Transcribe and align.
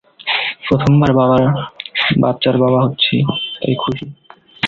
প্রথমবার 0.67 1.11
বাচ্চার 2.19 2.55
বাবা 2.57 2.79
হচ্ছি, 2.85 3.15
তাই 3.55 3.75
খুশী। 3.75 4.05